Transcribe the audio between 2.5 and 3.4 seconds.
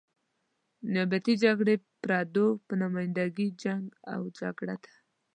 په نماینده